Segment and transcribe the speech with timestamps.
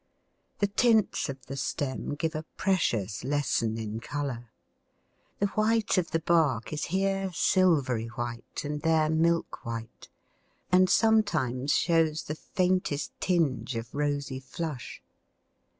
[0.57, 4.49] The tints of the stem give a precious lesson in colour.
[5.37, 10.09] The white of the bark is here silvery white and there milk white,
[10.71, 15.03] and sometimes shows the faintest tinge of rosy flush.